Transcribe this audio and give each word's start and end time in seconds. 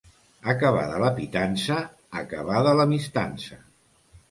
Acabada 0.53 1.01
la 1.03 1.11
pitança, 1.19 1.77
acabada 2.23 2.75
l'amistança. 2.81 3.63